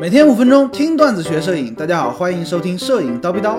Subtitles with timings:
[0.00, 3.58] 每天五分钟听段子学摄影，大家好，欢迎收听摄影刀逼刀。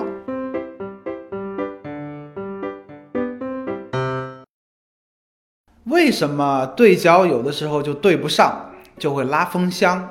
[5.84, 10.08] 为什么对焦有的时候就对不上，就会拉风箱？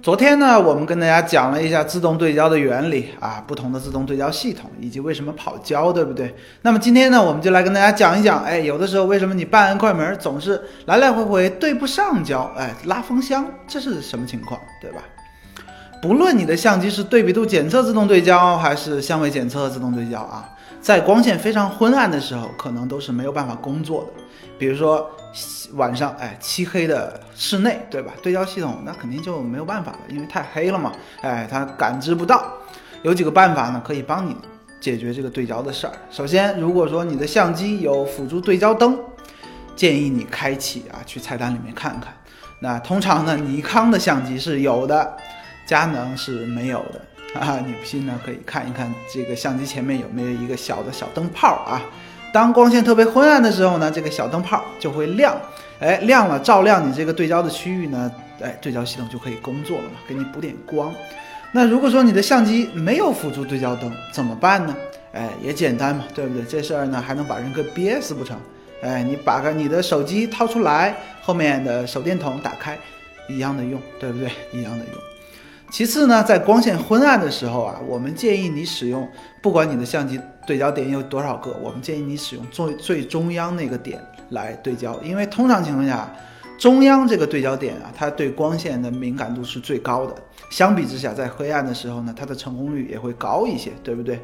[0.00, 6.34] 昨天呢，我们跟大家讲了一下自动对焦的原理啊，不同的自动对焦系统以及为什么跑焦，对不对？
[6.62, 15.02] 那么今天呢，我们就来跟大家讲一讲，哎，有的时候为什么你半按快门总是来来回回对不上焦，哎，拉风箱，这是什么情况，对吧？
[16.00, 20.48] 不论你的相机是对比度检测自动对焦还是相位检测自动对焦啊，
[20.80, 24.22] 在光线非常昏暗的时候，可能都是没有办法工作的。
[24.58, 25.10] 比如说
[25.74, 28.12] 晚上，哎，漆黑的室内，对吧？
[28.22, 32.50] 对焦系统那肯定就没有办法了，因为太黑了嘛，哎，它感知不到。
[33.02, 34.34] 有几个办法呢，可以帮你
[34.80, 35.92] 解决这个对焦的事儿。
[36.10, 38.98] 首先，如果说你的相机有辅助对焦灯，
[39.76, 42.14] 建议你开启啊，去菜单里面看看。
[42.60, 45.14] 那通常呢，尼康的相机是有的。
[45.70, 47.62] 佳能是没有的啊！
[47.64, 51.80] 你不信呢，可以看一看这个相机前面有没有一个小的小灯泡啊。
[52.32, 55.40] 当光线特别昏暗的时候呢，这个小灯泡就会亮，
[55.78, 58.10] 哎，亮了，照亮你这个对焦的区域呢，
[58.42, 60.92] 哎，对焦系统就可以工作了嘛，给你补点光。
[61.52, 64.74] 那如果说你的相机没有辅助对焦灯，怎么办呢？
[65.12, 66.42] 哎，也简单嘛，对不对？
[66.46, 68.36] 这事儿呢，还能把人给憋死不成？
[68.82, 72.76] 哎，你把个你的手机掏出来，后面的手电筒打开，
[73.28, 74.28] 一样的用，对不对？
[74.52, 74.94] 一样的用。
[75.70, 79.08] 其次呢，在光线昏暗的时候啊，我们建议你使用，
[79.40, 86.12] 不管你的相机对焦点有多少个，我们建议你使用最最中央那个点来对焦，因为通常情况下，
[86.58, 90.14] 中央这个对焦点啊，它对光线的敏感度是最高的。
[90.50, 94.20] 相比之下，在黑暗的时候呢，它的成功率也会高一些，对不对？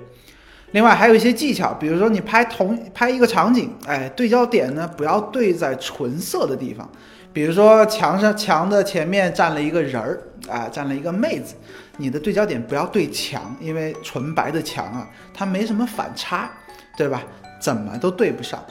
[0.72, 6.90] 另外还有一些技巧，比如说你拍同拍一个场景，哎，对焦点呢不要对在纯色的地方。
[7.32, 11.54] 比如说墙上墙的前面站了一个人儿啊，站了一个妹子，
[11.96, 16.50] 你的对焦点不要对墙，因为纯白的墙啊，它没什么反差，
[16.96, 17.22] 对吧？
[17.58, 18.62] 怎么都对不上。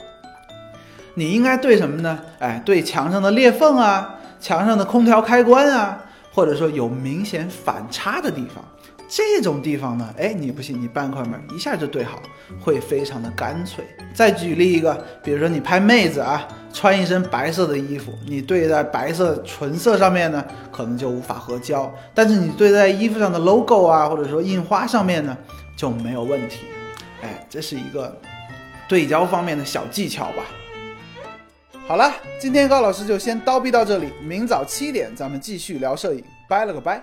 [1.14, 2.18] 你应该对什么呢？
[2.38, 6.04] 哎，对墙上的裂缝啊，墙上的空调开关啊，
[6.36, 8.62] 或者说有明显反差的地方。
[9.08, 12.20] 这种地方呢，哎，你不信，你半快门一下就对好，
[12.60, 13.82] 会非常的干脆。
[14.12, 25.34] 再举例一个，比如说你拍妹子啊，穿一身白色的衣服，你对在白色纯色上面呢，可能就无法合焦；但是你对在衣服上的 logo 啊，或者说印花上面呢，
[25.74, 26.66] 就没有问题。
[27.22, 28.20] 哎，这是一个
[28.88, 30.42] 对焦方面的小技巧吧。
[31.86, 37.00] 好了，今天高老师就先叨逼到这里，明早七点咱们继续聊摄影，拜了个拜。